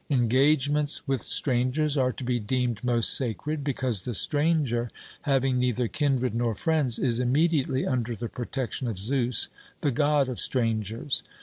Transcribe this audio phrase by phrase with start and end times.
[0.09, 4.89] Engagements with strangers are to be deemed most sacred, because the stranger,
[5.29, 9.49] having neither kindred nor friends, is immediately under the protection of Zeus,
[9.81, 11.21] the God of strangers.